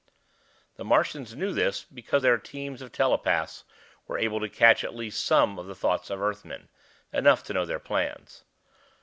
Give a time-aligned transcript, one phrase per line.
[0.77, 3.65] The Martians knew this, because their teams of telepaths
[4.07, 6.69] were able to catch at least some of the thoughts of Earthmen,
[7.13, 8.43] enough to know their plans.